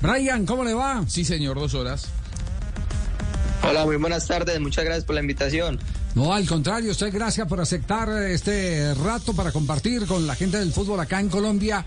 [0.00, 1.04] Brian, ¿cómo le va?
[1.06, 2.08] Sí, señor, dos horas.
[3.62, 4.58] Hola, muy buenas tardes.
[4.60, 5.78] Muchas gracias por la invitación.
[6.14, 10.72] No, al contrario, usted gracias por aceptar este rato para compartir con la gente del
[10.72, 11.84] fútbol acá en Colombia.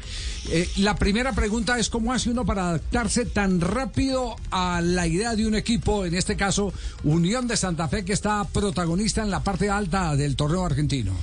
[0.50, 5.36] Eh, la primera pregunta es cómo hace uno para adaptarse tan rápido a la idea
[5.36, 6.72] de un equipo, en este caso
[7.04, 11.14] Unión de Santa Fe, que está protagonista en la parte alta del torneo argentino.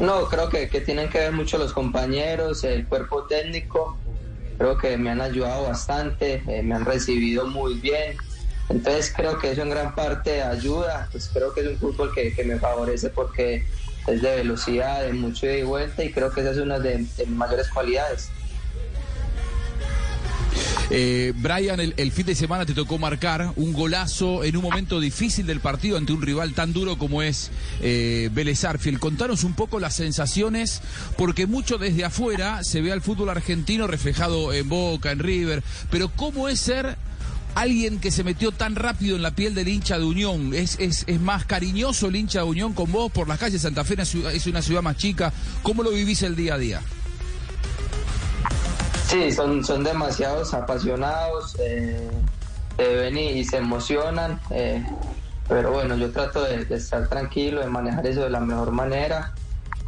[0.00, 3.98] No, creo que, que tienen que ver mucho los compañeros, el cuerpo técnico.
[4.56, 8.16] Creo que me han ayudado bastante, eh, me han recibido muy bien.
[8.68, 11.08] Entonces creo que eso en gran parte ayuda.
[11.12, 13.64] Pues creo que es un fútbol que, que me favorece porque
[14.06, 16.98] es de velocidad, de mucho ida y vuelta y creo que esa es una de,
[17.16, 18.30] de mis mayores cualidades.
[20.92, 25.46] Eh, Brian, el, fin de semana te tocó marcar un golazo en un momento difícil
[25.46, 28.98] del partido ante un rival tan duro como es eh, Vélez Arfiel.
[28.98, 30.82] Contanos un poco las sensaciones,
[31.16, 36.08] porque mucho desde afuera se ve al fútbol argentino reflejado en Boca, en River, pero
[36.08, 36.96] ¿cómo es ser
[37.54, 40.54] alguien que se metió tan rápido en la piel del hincha de Unión?
[40.54, 43.62] ¿Es, es, es más cariñoso el hincha de Unión con vos por las calles?
[43.62, 45.32] Santa Fe es una ciudad más chica.
[45.62, 46.82] ¿Cómo lo vivís el día a día?
[49.10, 52.08] Sí, son, son demasiados apasionados, eh,
[52.78, 54.86] eh, ven y, se emocionan, eh,
[55.48, 59.32] pero bueno, yo trato de, de, estar tranquilo, de manejar eso de la mejor manera.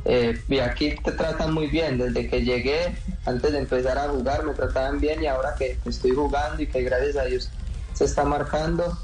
[0.04, 4.42] Eh, y aquí te tratan muy bien, desde que llegué, antes de empezar a jugar,
[4.44, 7.48] me trataban bien y ahora que estoy jugando y que gracias a Dios
[7.92, 8.98] se está marcando,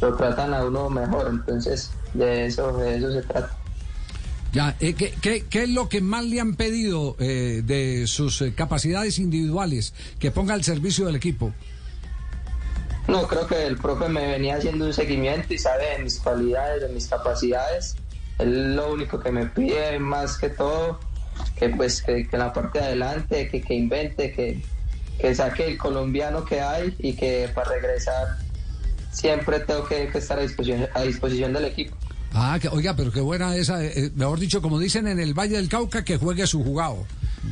[0.00, 3.59] lo tratan a uno mejor, entonces de eso, de eso se trata.
[4.52, 8.42] Ya, eh, ¿qué, qué, qué, es lo que más le han pedido eh, de sus
[8.42, 11.52] eh, capacidades individuales que ponga al servicio del equipo?
[13.06, 16.82] No, creo que el profe me venía haciendo un seguimiento y sabe de mis cualidades,
[16.82, 17.96] de mis capacidades.
[18.38, 20.98] Él lo único que me pide más que todo,
[21.56, 24.62] que pues que, que la parte de adelante, que, que invente, que,
[25.20, 28.38] que saque el colombiano que hay y que para regresar
[29.12, 31.96] siempre tengo que, que estar a disposición, a disposición del equipo.
[32.32, 35.56] Ah, que, oiga, pero qué buena esa, eh, mejor dicho, como dicen en el Valle
[35.56, 37.06] del Cauca, que juegue su jugado.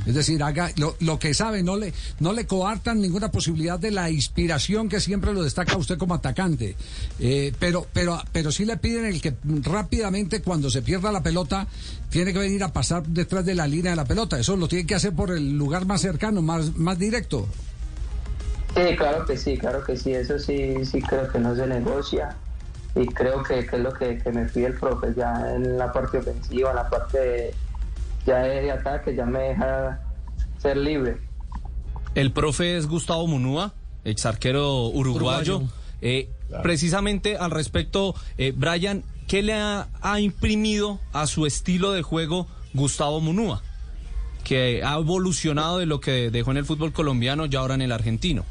[0.07, 3.91] Es decir, haga lo, lo, que sabe, no le, no le coartan ninguna posibilidad de
[3.91, 6.77] la inspiración que siempre lo destaca usted como atacante.
[7.19, 11.67] Eh, pero, pero, pero sí le piden el que rápidamente, cuando se pierda la pelota,
[12.11, 14.39] tiene que venir a pasar detrás de la línea de la pelota.
[14.39, 17.49] Eso lo tiene que hacer por el lugar más cercano, más, más directo.
[18.77, 20.13] Sí, claro que sí, claro que sí.
[20.13, 22.37] Eso sí, sí creo que no se negocia
[22.95, 25.93] y creo que, que es lo que, que, me pide el profe ya en la
[25.93, 27.55] parte ofensiva, en la parte de,
[28.27, 30.01] ya de ataque, ya me deja
[30.59, 31.19] ser libre.
[32.15, 33.73] El profe es Gustavo Munúa,
[34.05, 35.57] ex arquero uruguayo.
[35.57, 35.75] uruguayo.
[36.01, 36.63] Eh, claro.
[36.63, 42.47] Precisamente al respecto, eh, Brian, ¿qué le ha, ha, imprimido a su estilo de juego
[42.75, 43.63] Gustavo Munúa?
[44.45, 47.93] Que ha evolucionado de lo que dejó en el fútbol colombiano y ahora en el
[47.93, 48.45] argentino.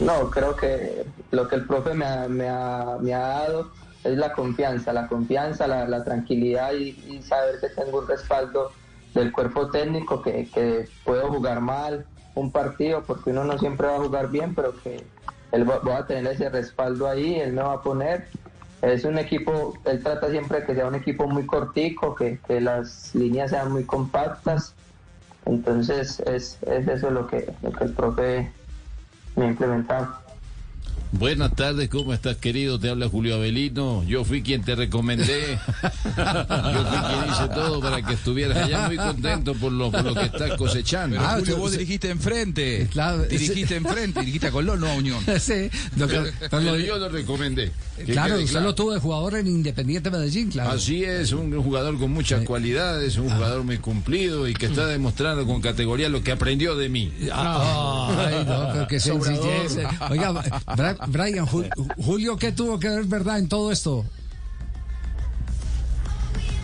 [0.00, 3.70] No, creo que lo que el profe me ha, me ha, me ha dado
[4.02, 8.72] es la confianza, la confianza, la, la tranquilidad y, saber que tengo un respaldo
[9.14, 13.96] del cuerpo técnico, que, que, puedo jugar mal un partido, porque uno no siempre va
[13.96, 15.04] a jugar bien, pero que
[15.52, 18.28] él va, va a tener ese respaldo ahí, él me va a poner.
[18.80, 23.14] Es un equipo, él trata siempre que sea un equipo muy cortico, que, que las
[23.14, 24.74] líneas sean muy compactas.
[25.44, 28.50] Entonces es, es eso lo que, lo que el profe
[29.36, 30.29] me implementado.
[31.12, 32.78] Buenas tardes, ¿cómo estás, querido?
[32.78, 34.04] Te habla Julio Avelino.
[34.04, 35.58] Yo fui quien te recomendé.
[35.82, 40.14] Yo fui quien hice todo para que estuvieras allá muy contento por lo, por lo
[40.14, 41.16] que estás cosechando.
[41.16, 42.88] Pero, ah, Julio, vos dirigiste enfrente.
[42.92, 43.74] Claro, dirigiste sí.
[43.74, 45.24] enfrente, dirigiste a Colón, no a Unión.
[45.40, 47.72] Sí, lo que, pero, pero yo lo recomendé.
[48.06, 48.66] Claro, usted claro.
[48.66, 50.70] lo tuvo de jugador en Independiente Medellín, claro.
[50.70, 52.46] Así es, un jugador con muchas sí.
[52.46, 53.34] cualidades, un ah.
[53.34, 57.12] jugador muy cumplido y que está demostrando con categoría lo que aprendió de mí.
[57.32, 59.78] Ah, ay, no, pero qué sencillez.
[60.10, 60.32] Oiga,
[61.08, 64.04] Brian, Julio, ¿qué tuvo que ver, verdad, en todo esto?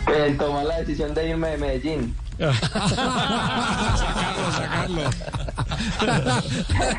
[0.06, 2.14] En tomar la decisión de irme de Medellín.
[2.38, 2.70] sacarlo,
[4.52, 5.02] sacarlo.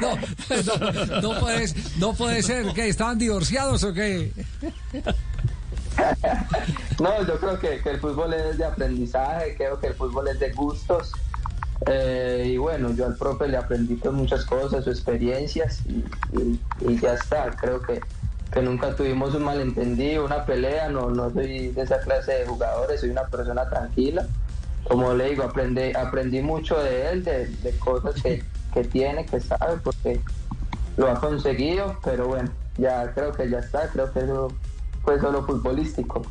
[0.01, 0.15] no,
[1.19, 2.73] no, no, puede, no puede ser.
[2.73, 2.87] ¿Qué?
[2.89, 4.31] ¿Estaban divorciados o qué?
[6.99, 10.39] no, yo creo que, que, el fútbol es de aprendizaje, creo que el fútbol es
[10.39, 11.11] de gustos.
[11.85, 16.03] Eh, y bueno, yo al profe le aprendí pues muchas cosas, sus experiencias y,
[16.37, 17.51] y- y ya está.
[17.59, 17.99] Creo que,
[18.51, 20.89] que nunca tuvimos un malentendido, una pelea.
[20.89, 24.25] No, no soy de esa clase de jugadores, soy una persona tranquila.
[24.83, 28.43] Como le digo, aprendí, aprendí mucho de él, de, de cosas que,
[28.73, 30.21] que tiene, que sabe, porque
[30.95, 31.99] lo ha conseguido.
[32.03, 33.89] Pero bueno, ya creo que ya está.
[33.89, 34.47] Creo que eso
[35.03, 36.21] fue solo futbolístico.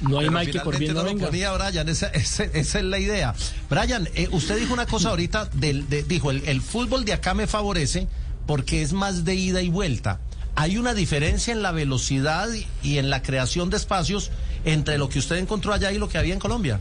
[0.00, 1.26] No hay Pero Mike que por bien no no lo venga.
[1.26, 3.34] ponía Brian, esa, esa- esa es la idea.
[3.68, 7.34] Brian, eh, usted dijo una cosa ahorita, del, de- dijo, el, el fútbol de acá
[7.34, 8.08] me favorece
[8.48, 10.20] porque es más de ida y vuelta.
[10.56, 12.48] ¿Hay una diferencia en la velocidad
[12.82, 14.30] y, en la creación de espacios
[14.64, 16.80] entre lo que usted encontró allá y lo que había en Colombia?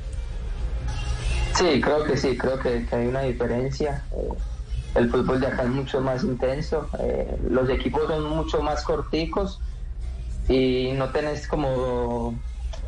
[1.56, 4.06] Sí, creo que sí, creo que, que hay una diferencia.
[4.16, 4.30] Eh,
[4.96, 9.60] el fútbol de acá es mucho más intenso, eh, los equipos son mucho más corticos
[10.48, 12.34] y no tenés como...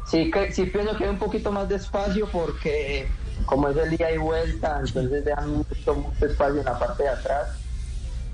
[0.07, 3.09] Sí, que, sí pienso que hay un poquito más de espacio porque
[3.45, 7.09] como es el día y vuelta, entonces dejan mucho, mucho espacio en la parte de
[7.09, 7.58] atrás.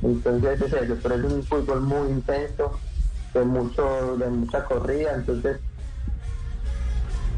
[0.05, 2.79] Entonces es eso, pero es un fútbol muy intenso,
[3.33, 5.57] de, mucho, de mucha corrida, entonces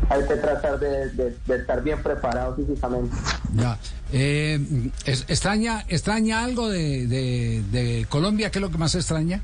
[0.09, 3.15] hay que tratar de, de- de estar bien preparado físicamente.
[3.55, 3.77] Ya.
[4.11, 4.59] Eh,
[5.05, 9.41] es- extraña, extraña algo de, de- Colombia, ¿qué es lo que más extraña?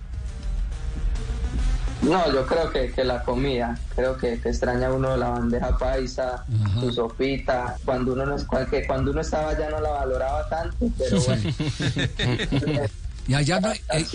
[2.02, 6.44] No, yo creo que, que la comida, creo que, que extraña uno la bandeja paisa,
[6.82, 10.76] su sopita, cuando uno no es que cuando uno estaba allá no la valoraba tanto,
[10.98, 11.44] pero bueno.
[13.28, 14.06] Y allá no hay, eh,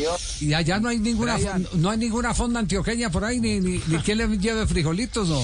[0.41, 1.67] y allá no hay ninguna Brian.
[1.75, 5.41] no hay ninguna fonda antioqueña por ahí ni ni, ni quien le lleve frijolitos no.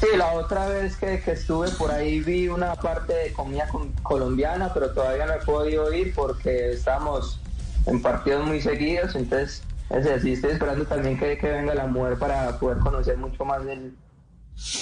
[0.00, 3.90] Sí, la otra vez que, que estuve por ahí vi una parte de comida con-
[4.02, 7.40] colombiana, pero todavía no he podido ir porque estamos
[7.86, 12.18] en partidos muy seguidos, entonces es así, estoy esperando también que, que venga la mujer
[12.18, 13.90] para poder conocer mucho más de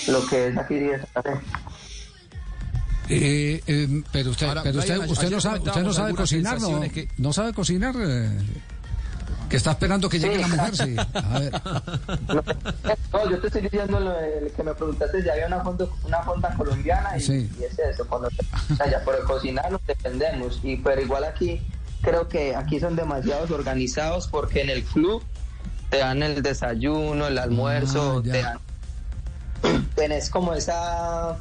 [0.09, 0.81] lo que es aquí.
[3.09, 6.81] Eh, eh, pero usted, Ahora, pero usted, usted no sabe, usted no sabe cocinar, ¿no?
[6.83, 7.95] que- No sabe cocinar.
[7.99, 8.39] eh,
[9.49, 10.41] que está esperando que llegue Sí.
[10.41, 10.97] la mujer, sí.
[11.15, 11.53] A ver.
[13.13, 16.23] No, yo te estoy diciendo lo de- que me preguntaste si había una fonda, una
[16.23, 17.51] fonda colombiana y, Sí.
[17.61, 21.23] y es eso, cuando o sea, ya por el cocinar nos dependemos, y pero igual
[21.25, 21.61] aquí
[22.03, 25.23] creo que aquí son demasiados organizados porque en el club
[25.91, 28.59] te dan el desayuno, el almuerzo, Ah, te dan
[29.95, 31.37] tenés como esa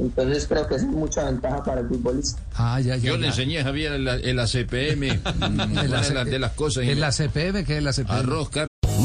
[0.00, 2.40] entonces creo que es mucha ventaja para el futbolista.
[2.54, 5.96] Ah, ya, ya, Yo le enseñé a Javier el, el ACPM, una En de la
[5.98, 6.84] las, CP de las cosas.
[6.84, 8.10] En la CPM, que es la CPM?
[8.10, 8.50] Arroz.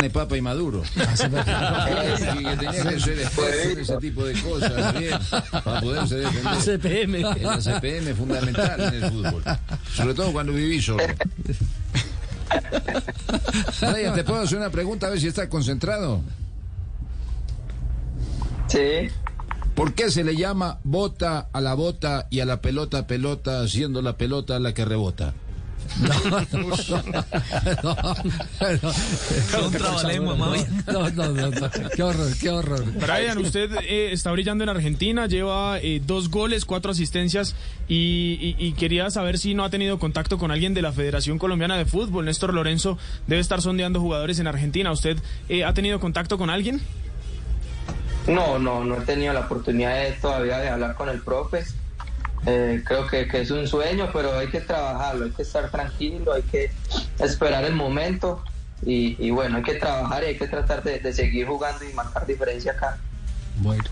[0.00, 0.82] De papa y maduro.
[2.40, 5.18] Y que tenía que ser experto ese tipo de cosas, bien,
[5.64, 6.56] para poderse defender.
[6.62, 7.14] CPM.
[7.16, 9.42] El ACPM es fundamental en el fútbol.
[9.94, 11.04] Sobre todo cuando vivís solo.
[13.80, 16.20] Brian, ¿te puedo hacer una pregunta a ver si estás concentrado?
[18.68, 19.08] Sí.
[19.74, 24.02] ¿Por qué se le llama bota a la bota y a la pelota pelota, siendo
[24.02, 25.34] la pelota la que rebota?
[30.52, 30.84] Bien.
[30.86, 31.70] No, no, no, no.
[31.94, 32.84] Qué horror, qué horror.
[32.94, 37.54] Brian, usted eh, está brillando en Argentina, lleva eh, dos goles, cuatro asistencias
[37.88, 41.38] y, y- y quería saber si no ha tenido contacto con alguien de la Federación
[41.38, 42.24] Colombiana de Fútbol.
[42.26, 44.90] Néstor Lorenzo debe estar sondeando jugadores en Argentina.
[44.92, 45.18] ¿Usted
[45.48, 46.80] eh, ha tenido contacto con alguien?
[48.26, 51.64] No, no, no he tenido la oportunidad de, todavía de hablar con el profe.
[52.46, 56.32] Eh, creo que, que es un sueño, pero hay que trabajarlo, hay que estar tranquilo,
[56.32, 56.70] hay que
[57.18, 58.42] esperar el momento
[58.82, 62.72] y, bueno, hay que trabajar y hay que tratar de, seguir jugando y marcar diferencia
[62.72, 62.98] acá.
[63.58, 63.84] Bueno,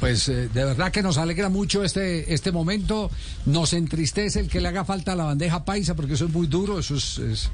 [0.00, 3.10] pues eh, de verdad que nos alegra mucho este, este momento.
[3.46, 6.78] Nos entristece el que le haga falta la bandeja paisa, porque eso es muy duro,
[6.78, 7.50] eso es, es,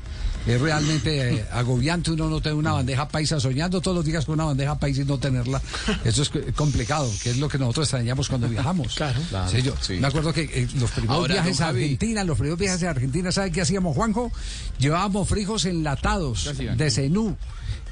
[0.46, 4.34] es realmente eh, agobiante uno no tener una bandeja paisa, soñando todos los días con
[4.34, 5.60] una bandeja paisa y no tenerla.
[6.04, 8.94] Eso es c- complicado, que es lo que nosotros extrañamos cuando viajamos.
[8.94, 9.20] Claro,
[9.62, 11.68] yo Me acuerdo que eh, los primeros Ahora, viajes a.
[11.68, 14.32] Argentina, los primeros viajes a Argentina, ¿sabe qué hacíamos, Juanjo?
[14.78, 17.36] Llevábamos frijos enlatados de cenú.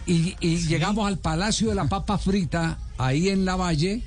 [0.07, 4.03] Y, y llegamos al Palacio de la Papa Frita, ahí en la Valle,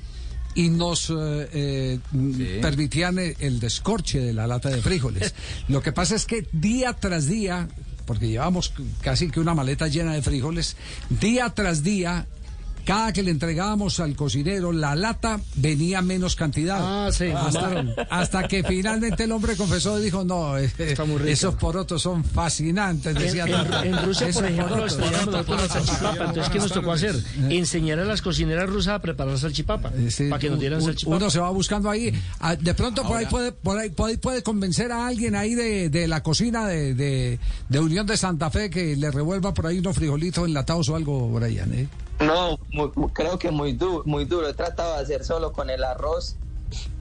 [0.56, 5.32] y nos eh, eh, permitían el, el descorche de la lata de frijoles.
[5.68, 7.68] Lo que pasa es que día tras día,
[8.12, 10.76] porque llevamos casi que una maleta llena de frijoles,
[11.08, 12.26] día tras día
[12.84, 16.78] cada que le entregábamos al cocinero la lata, venía menos cantidad.
[16.80, 20.70] Ah, sí, hasta, hasta que finalmente el hombre confesó y dijo, no, eh,
[21.26, 23.44] esos porotos son fascinantes, En, decía.
[23.46, 24.98] en- en Rusia, Esos por ejemplo, porotos.
[24.98, 26.24] nosotros la salchipapa.
[26.24, 27.16] Entonces, ¿qué nos tocó hacer?
[27.50, 29.90] Enseñar a las cocineras rusas a preparar salchipapa.
[29.96, 31.16] Eh, sí, para que nos dieran un- salchipapa.
[31.16, 32.12] Uno se va buscando ahí.
[32.40, 35.54] Ah, De pronto por ahí, puede, por ahí, por ahí puede convencer a alguien ahí
[35.54, 39.66] de, de la cocina de, de, de Unión de Santa Fe que le revuelva por
[39.66, 41.72] ahí unos frijolitos enlatados o algo, Brian.
[41.74, 41.88] ¿eh?
[42.26, 44.48] No, mu- mu- creo que muy, du- muy duro.
[44.48, 46.36] He tratado de hacer solo con el arroz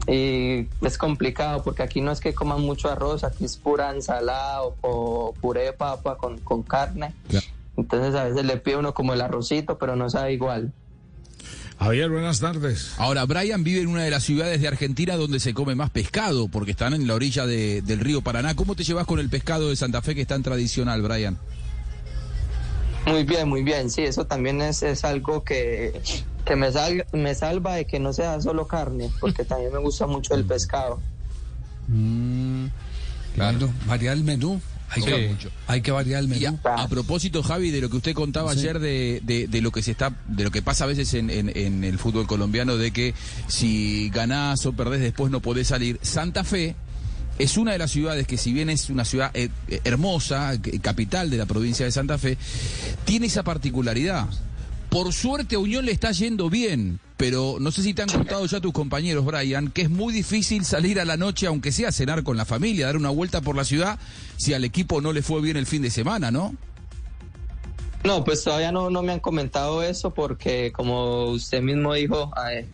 [0.08, 4.64] y es complicado porque aquí no es que coman mucho arroz, aquí es pura ensalada
[4.64, 7.14] o, o puré de papa con, con carne.
[7.78, 10.72] Entonces a veces le pide uno como el arrocito, pero no sabe igual.
[11.80, 12.94] Javier, buenas tardes.
[13.00, 16.48] Ahora, Brian vive en una de las ciudades de Argentina donde se come más pescado,
[16.48, 18.56] porque están en la orilla de- del río Paraná.
[18.56, 21.40] ¿Cómo te llevas con el pescado de Santa Fe que es tan tradicional, Brian?
[23.06, 23.90] Muy bien, muy bien.
[23.90, 26.02] Sí, eso también es, es algo que,
[26.46, 30.06] que me, sal- me salva de que no sea solo carne, porque también me gusta
[30.08, 31.00] mucho el pescado.
[33.36, 34.62] Claro, variar el menú.
[34.94, 35.08] Hay, Sí.
[35.10, 35.50] que, Mucho.
[35.68, 36.60] hay que variar el Y menú.
[36.66, 38.60] a, a propósito, Javi, de lo que usted contaba Sí.
[38.60, 41.30] ayer de, de- de lo que se está, de lo que pasa a veces en,
[41.30, 43.14] en- en el fútbol colombiano, de que
[43.48, 45.98] si ganás o perdés después no podés salir.
[46.02, 46.76] Santa Fe
[47.42, 50.80] es una de las ciudades que, si bien es una ciudad eh, eh, hermosa, eh,
[50.80, 52.38] capital de la provincia de Santa Fe,
[53.04, 54.28] tiene esa particularidad.
[54.90, 58.46] Por suerte a Unión le está yendo bien, pero no sé si te han contado
[58.46, 61.92] ya tus compañeros, Brian, que es muy difícil salir a la noche, aunque sea a
[61.92, 63.98] cenar con la familia, dar una vuelta por la ciudad,
[64.38, 66.56] si al equipo no le fue bien el fin de semana, ¿no?
[68.04, 72.68] No, pues todavía no, no me han comentado eso porque como usted mismo dijo, ay,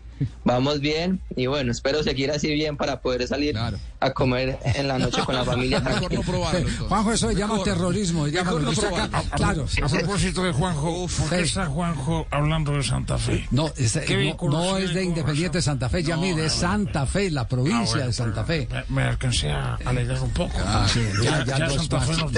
[0.44, 3.58] vamos bien y bueno, espero seguir así bien para poder salir
[4.00, 5.80] a comer en la noche con la familia.
[5.80, 8.26] Mejor no probarlo, Juanjo, eso se llama terrorismo.
[8.26, 9.30] se llama no saca- probarlo.
[9.36, 9.66] claro.
[9.84, 13.48] A propósito de Juanjo, ¿por qué está Juanjo hablando de Santa Fe?
[13.52, 17.48] No, es, ¿Qué no, es de Independiente Santa Fe, Yamil, es Santa Fe, la Ah,
[17.48, 18.68] provincia bueno, de Santa Fe.
[18.90, 20.54] Me, me alcancé a alegrar un poco.
[20.66, 22.08] Ah, sí, ya, no es más.
[22.10, 22.30] No,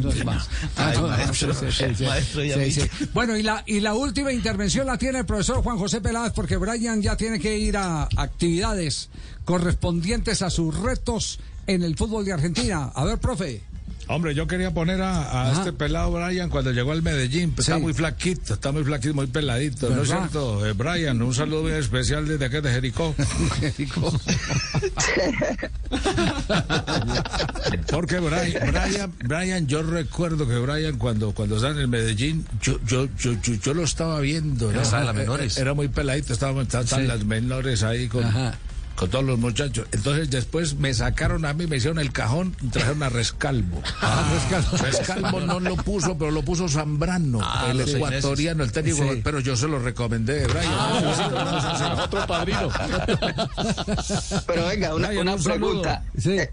[0.00, 0.48] no es más.
[0.76, 0.92] Ah.
[3.12, 6.56] Bueno, y la, y la última intervención la tiene el profesor Juan José Peláez, porque
[6.56, 9.10] Brian ya tiene que ir a actividades
[9.44, 12.90] correspondientes a sus retos en el fútbol de Argentina.
[12.94, 13.60] A ver, profe.
[14.08, 15.58] Hombre, yo quería poner a, a Ajá.
[15.60, 17.52] este pelado Brian cuando llegó al Medellín.
[17.52, 17.82] pues, Está Sí.
[17.82, 19.90] muy flaquito, está muy flaquito, muy peladito.
[19.90, 20.22] ¿No es ¿Verdad?
[20.30, 20.66] cierto?
[20.66, 23.14] Eh, Brian, un saludo especial desde acá de Jericó.
[27.90, 32.78] Porque Brian, Brian, Brian, yo recuerdo que Brian cuando, cuando estaba en el Medellín, yo,
[32.86, 34.72] yo, yo, yo, yo lo estaba viendo.
[34.72, 34.80] ¿no?
[34.80, 35.58] Estaba en las menores.
[35.58, 37.02] Era muy peladito, estaban estaban Sí.
[37.06, 38.24] las menores ahí con,
[38.98, 39.86] con todos los muchachos.
[39.92, 43.80] Entonces después me sacaron a mí, me hicieron el cajón y trajeron a Rescalvo.
[44.82, 49.20] Rescalvo no lo puso, pero lo puso Zambrano, Ah, el ecuatoriano, el técnico, Sí.
[49.22, 52.00] pero yo se lo recomendé, Brian.
[52.02, 52.68] Otro padrino.
[54.46, 55.82] Pero venga, una, Brian, una un saludo.
[55.82, 56.02] pregunta.
[56.24, 56.52] Eh,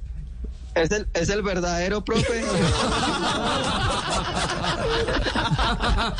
[0.75, 2.43] ¿Es el, ¿Es el verdadero profe?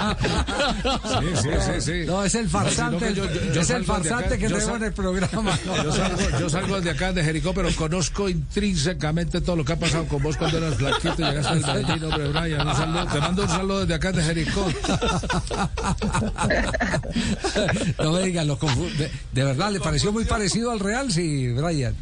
[0.06, 2.04] Sí, sí, sí, sí.
[2.06, 4.48] No, es el farsante, No, sino que yo- yo- yo es el acá, farsante que
[4.48, 5.60] tenemos sal- en el programa.
[5.84, 9.80] Yo salgo, yo salgo de acá de Jericó, pero conozco intrínsecamente todo lo que ha
[9.80, 12.68] pasado con vos cuando eras flaquito y llegaste al Medellín, hombre, Brian.
[12.68, 14.68] Un saludo, te mando un saludo desde acá de Jericó.
[18.00, 21.12] No me digan, lo confu- de, de verdad, ¿le pareció muy parecido al Real?
[21.12, 21.96] Sí, Brian.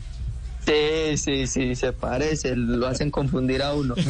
[0.65, 3.95] Sí, sí, sí, se parece, lo hacen confundir a uno.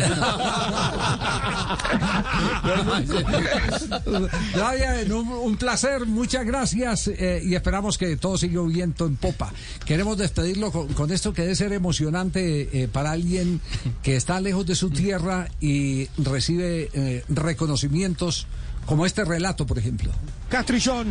[5.14, 9.52] Un, un placer, muchas gracias eh, y esperamos que todo siga viento en popa.
[9.86, 13.60] Queremos despedirlo con, con esto que debe ser emocionante eh, para alguien
[14.02, 18.48] que está lejos de su tierra y recibe eh, reconocimientos
[18.86, 20.12] como este relato, por ejemplo.
[20.50, 21.08] Castrillón.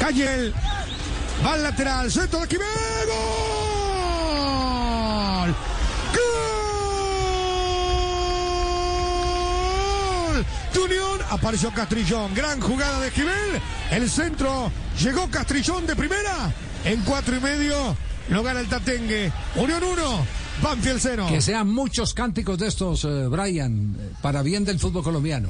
[0.00, 0.52] Cayel.
[1.44, 2.10] Va al lateral.
[2.10, 2.64] Centro de Quimé.
[10.78, 12.34] Unión apareció Castrillón.
[12.34, 13.60] Gran jugada de Esquivel.
[13.90, 14.70] El centro.
[15.00, 16.52] Llegó Castrillón de primera.
[16.84, 17.96] En cuatro y medio.
[18.28, 19.32] Lo gana el Tatengue.
[19.56, 20.26] Unión 1.
[20.62, 21.26] Banfield 0.
[21.28, 25.48] Que sean muchos cánticos de estos, eh, Brian, eh, para bien del fútbol colombiano.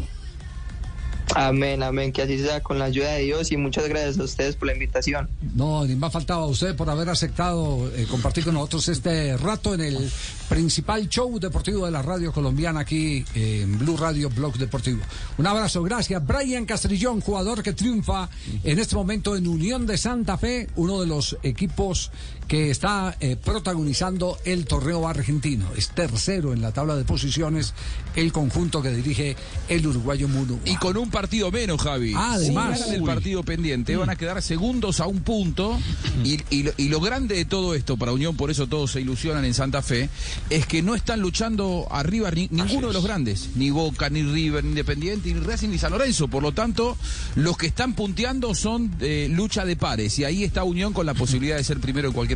[1.37, 4.57] Amén, amén, que así sea con la ayuda de Dios y muchas gracias a ustedes
[4.57, 5.29] por la invitación.
[5.55, 9.75] No, ni más faltaba a usted por haber aceptado eh, compartir con nosotros este rato
[9.75, 10.11] en el
[10.49, 15.01] principal show deportivo de la radio colombiana aquí eh, en Blue Radio Blog Deportivo.
[15.37, 16.27] Un abrazo, gracias.
[16.27, 18.31] Brian Castrillón, jugador que triunfa
[18.65, 22.11] en este momento en Unión de Santa Fe, uno de los equipos
[22.49, 25.67] que está eh, protagonizando el torneo argentino.
[25.77, 27.75] Es tercero en la tabla de posiciones
[28.15, 29.37] el conjunto que dirige
[29.69, 30.59] el uruguayo Muno.
[30.65, 32.13] Y con un partido menos, Javi.
[32.17, 32.79] Ah, además.
[32.81, 35.79] Ganan el partido pendiente, van a quedar segundos a un punto.
[36.25, 39.01] Y, y lo, y lo grande de todo esto para Unión, por eso todos se
[39.01, 40.09] ilusionan en Santa Fe,
[40.49, 43.51] es que no están luchando arriba ni- ninguno de los grandes.
[43.57, 46.29] Ni Boca, ni River, ni Independiente, ni Racing, ni San Lorenzo.
[46.29, 46.97] Por lo tanto,
[47.35, 50.19] los que están punteando son eh, lucha de pares.
[50.19, 52.36] Y ahí está Unión con la posibilidad de ser primero en cualquier